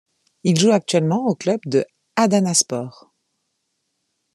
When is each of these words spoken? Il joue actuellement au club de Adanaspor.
Il 0.43 0.59
joue 0.59 0.71
actuellement 0.71 1.27
au 1.27 1.35
club 1.35 1.59
de 1.67 1.85
Adanaspor. 2.15 3.13